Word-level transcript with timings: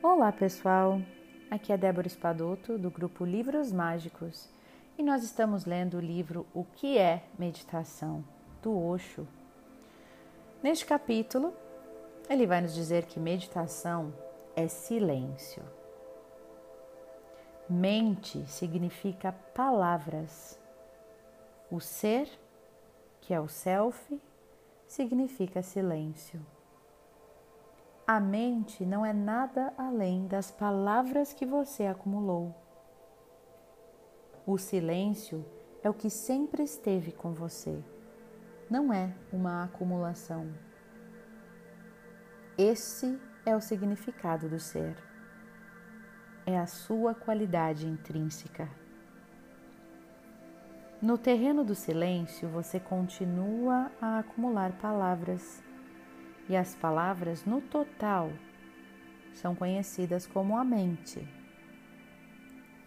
Olá 0.00 0.30
pessoal, 0.30 1.00
aqui 1.50 1.72
é 1.72 1.76
Débora 1.76 2.06
Espadoto 2.06 2.78
do 2.78 2.88
grupo 2.88 3.24
Livros 3.24 3.72
Mágicos 3.72 4.48
e 4.96 5.02
nós 5.02 5.24
estamos 5.24 5.64
lendo 5.64 5.96
o 5.96 6.00
livro 6.00 6.46
O 6.54 6.64
que 6.64 6.96
é 6.96 7.24
Meditação, 7.36 8.24
do 8.62 8.78
Osho. 8.78 9.26
Neste 10.62 10.86
capítulo, 10.86 11.52
ele 12.30 12.46
vai 12.46 12.60
nos 12.60 12.74
dizer 12.74 13.06
que 13.06 13.18
meditação 13.18 14.14
é 14.54 14.68
silêncio. 14.68 15.64
Mente 17.68 18.46
significa 18.46 19.32
palavras. 19.52 20.60
O 21.72 21.80
ser, 21.80 22.30
que 23.20 23.34
é 23.34 23.40
o 23.40 23.48
self, 23.48 24.20
significa 24.86 25.60
silêncio. 25.60 26.40
A 28.10 28.18
mente 28.18 28.86
não 28.86 29.04
é 29.04 29.12
nada 29.12 29.70
além 29.76 30.26
das 30.26 30.50
palavras 30.50 31.34
que 31.34 31.44
você 31.44 31.84
acumulou. 31.84 32.54
O 34.46 34.56
silêncio 34.56 35.44
é 35.82 35.90
o 35.90 35.92
que 35.92 36.08
sempre 36.08 36.62
esteve 36.62 37.12
com 37.12 37.34
você, 37.34 37.84
não 38.70 38.90
é 38.90 39.14
uma 39.30 39.62
acumulação. 39.62 40.50
Esse 42.56 43.20
é 43.44 43.54
o 43.54 43.60
significado 43.60 44.48
do 44.48 44.58
ser. 44.58 44.96
É 46.46 46.58
a 46.58 46.66
sua 46.66 47.14
qualidade 47.14 47.86
intrínseca. 47.86 48.70
No 51.02 51.18
terreno 51.18 51.62
do 51.62 51.74
silêncio, 51.74 52.48
você 52.48 52.80
continua 52.80 53.92
a 54.00 54.20
acumular 54.20 54.72
palavras 54.78 55.62
e 56.48 56.56
as 56.56 56.74
palavras 56.74 57.44
no 57.44 57.60
total 57.60 58.30
são 59.34 59.54
conhecidas 59.54 60.26
como 60.26 60.56
a 60.56 60.64
mente. 60.64 61.26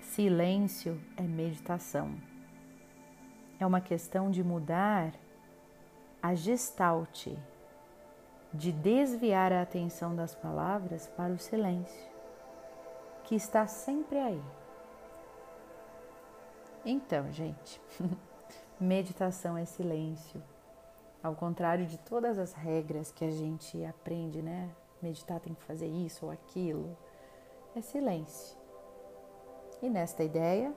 Silêncio 0.00 1.00
é 1.16 1.22
meditação. 1.22 2.14
É 3.60 3.66
uma 3.66 3.80
questão 3.80 4.30
de 4.30 4.42
mudar 4.42 5.12
a 6.22 6.34
gestalt, 6.34 7.28
de 8.52 8.72
desviar 8.72 9.52
a 9.52 9.62
atenção 9.62 10.14
das 10.14 10.34
palavras 10.34 11.06
para 11.08 11.32
o 11.32 11.38
silêncio, 11.38 12.08
que 13.24 13.34
está 13.34 13.66
sempre 13.66 14.18
aí. 14.18 14.42
Então, 16.84 17.30
gente, 17.32 17.80
meditação 18.80 19.56
é 19.58 19.64
silêncio. 19.64 20.42
Ao 21.22 21.34
contrário 21.34 21.86
de 21.86 21.98
todas 21.98 22.38
as 22.38 22.52
regras 22.52 23.10
que 23.10 23.24
a 23.24 23.30
gente 23.30 23.84
aprende, 23.84 24.40
né? 24.40 24.70
Meditar 25.02 25.40
tem 25.40 25.54
que 25.54 25.62
fazer 25.62 25.86
isso 25.86 26.26
ou 26.26 26.32
aquilo. 26.32 26.96
É 27.74 27.80
silêncio. 27.80 28.56
E 29.82 29.88
nesta 29.88 30.22
ideia, 30.22 30.72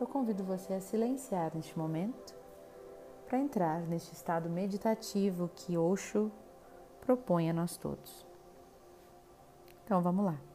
eu 0.00 0.06
convido 0.06 0.42
você 0.42 0.74
a 0.74 0.80
silenciar 0.80 1.52
neste 1.54 1.78
momento 1.78 2.34
para 3.26 3.38
entrar 3.38 3.80
neste 3.82 4.12
estado 4.12 4.50
meditativo 4.50 5.50
que 5.54 5.78
Osho 5.78 6.32
propõe 7.00 7.48
a 7.48 7.52
nós 7.52 7.76
todos. 7.76 8.26
Então 9.84 10.02
vamos 10.02 10.24
lá. 10.24 10.49